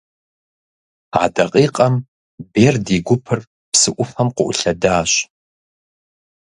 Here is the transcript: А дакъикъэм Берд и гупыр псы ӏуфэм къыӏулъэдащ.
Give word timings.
А 1.21 1.23
дакъикъэм 1.35 1.93
Берд 2.53 2.85
и 2.95 2.99
гупыр 3.05 3.39
псы 3.71 3.89
ӏуфэм 3.95 4.29
къыӏулъэдащ. 4.35 5.11